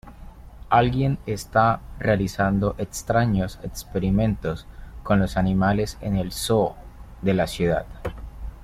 [0.71, 4.65] Alguien está realizando extraños experimentos
[5.03, 6.75] con los animales en el zoo
[7.21, 7.85] de la ciudad.